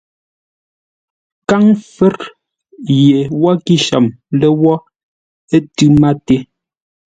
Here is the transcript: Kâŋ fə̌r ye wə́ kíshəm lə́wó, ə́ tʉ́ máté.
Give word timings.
Kâŋ 1.49 1.65
fə̌r 1.93 2.15
ye 3.01 3.19
wə́ 3.41 3.55
kíshəm 3.65 4.05
lə́wó, 4.39 4.73
ə́ 5.55 5.59
tʉ́ 5.75 5.89
máté. 6.01 6.35